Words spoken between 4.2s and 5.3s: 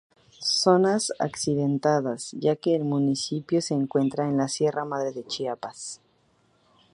en la Sierra Madre de